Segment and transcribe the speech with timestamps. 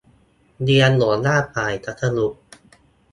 [0.63, 2.27] เรียน หัวหน้าฝ่ายพัสดุ